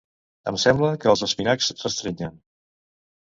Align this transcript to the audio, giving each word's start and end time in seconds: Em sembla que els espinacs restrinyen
Em 0.51 0.55
sembla 0.63 0.87
que 1.03 1.11
els 1.11 1.21
espinacs 1.27 1.69
restrinyen 1.83 2.39